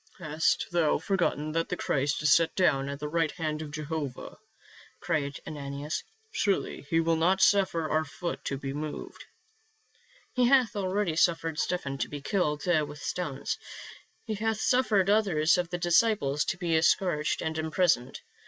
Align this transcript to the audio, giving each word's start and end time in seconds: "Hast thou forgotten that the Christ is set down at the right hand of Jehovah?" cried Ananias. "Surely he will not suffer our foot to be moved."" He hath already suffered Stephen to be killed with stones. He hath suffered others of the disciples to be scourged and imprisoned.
"Hast 0.17 0.65
thou 0.71 0.97
forgotten 0.97 1.51
that 1.51 1.69
the 1.69 1.77
Christ 1.77 2.23
is 2.23 2.33
set 2.33 2.55
down 2.55 2.89
at 2.89 2.97
the 2.99 3.07
right 3.07 3.29
hand 3.33 3.61
of 3.61 3.69
Jehovah?" 3.69 4.39
cried 4.99 5.39
Ananias. 5.45 6.03
"Surely 6.31 6.87
he 6.89 6.99
will 6.99 7.15
not 7.17 7.39
suffer 7.39 7.87
our 7.87 8.03
foot 8.03 8.43
to 8.45 8.57
be 8.57 8.73
moved."" 8.73 9.23
He 10.33 10.47
hath 10.47 10.75
already 10.75 11.15
suffered 11.15 11.59
Stephen 11.59 11.99
to 11.99 12.09
be 12.09 12.19
killed 12.19 12.65
with 12.65 12.97
stones. 12.99 13.59
He 14.25 14.33
hath 14.33 14.59
suffered 14.59 15.07
others 15.07 15.59
of 15.59 15.69
the 15.69 15.77
disciples 15.77 16.45
to 16.45 16.57
be 16.57 16.81
scourged 16.81 17.43
and 17.43 17.55
imprisoned. 17.59 18.21